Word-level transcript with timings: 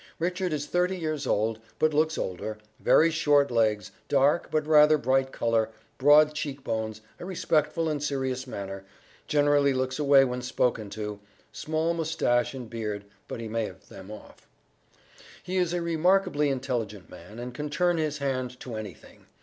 Richard 0.17 0.51
is 0.51 0.65
thirty 0.65 0.97
years 0.97 1.27
old, 1.27 1.59
but 1.77 1.93
looks 1.93 2.17
older; 2.17 2.57
very 2.79 3.11
short 3.11 3.51
legs, 3.51 3.91
dark, 4.07 4.49
but 4.49 4.65
rather 4.65 4.97
bright 4.97 5.31
color, 5.31 5.69
broad 5.99 6.33
cheek 6.33 6.63
bones, 6.63 7.01
a 7.19 7.23
respectful 7.25 7.87
and 7.87 8.01
serious 8.01 8.47
manner, 8.47 8.83
generally 9.27 9.73
looks 9.75 9.99
away 9.99 10.25
when 10.25 10.41
spoken 10.41 10.89
to, 10.89 11.19
small 11.51 11.93
moustache 11.93 12.55
and 12.55 12.67
beard 12.67 13.05
(but 13.27 13.39
he 13.39 13.47
may 13.47 13.65
have 13.67 13.89
them 13.89 14.09
off). 14.09 14.47
He 15.43 15.57
is 15.57 15.71
a 15.71 15.83
remarkably 15.83 16.49
intelligent 16.49 17.07
man, 17.11 17.37
and 17.37 17.53
can 17.53 17.69
turn 17.69 17.97
his 17.99 18.17
hand 18.17 18.59
to 18.61 18.73
anything. 18.75 19.27